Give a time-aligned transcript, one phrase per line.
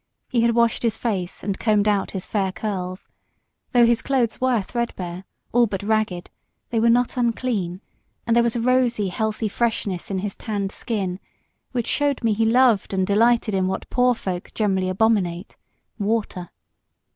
[0.29, 3.07] He had washed his face and combed out his fair curls;
[3.71, 6.31] though his clothes were threadbare, all but ragged,
[6.71, 7.81] they were not unclean;
[8.25, 11.19] and there was a rosy, healthy freshness in his tanned skin,
[11.71, 15.55] which showed he loved and delighted in what poor folk generally abominate
[15.99, 16.49] water.